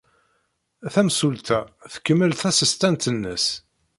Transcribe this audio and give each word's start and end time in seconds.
Tamsulta 0.93 1.59
tkemmel 1.93 2.31
tasestant-nnes. 2.41 3.45